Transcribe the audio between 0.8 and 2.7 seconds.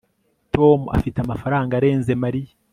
afite amafaranga arenze Mariya